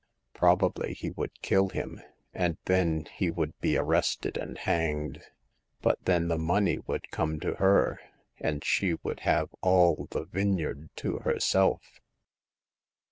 [0.33, 2.01] Probably he would kill him;
[2.33, 5.21] and then he would be arrested and hanged.
[5.83, 7.99] But then the money would come to her,
[8.39, 11.83] and she would have all the vineyard to herself.